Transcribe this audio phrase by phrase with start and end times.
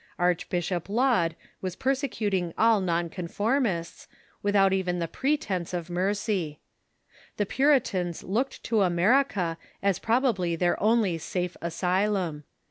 [0.17, 4.07] Archbishop Laud was persecuting all non conformists,
[4.41, 6.59] with out even the pretence of mercy.
[7.37, 12.45] The Puritans looked to America as probably their only safe asylum.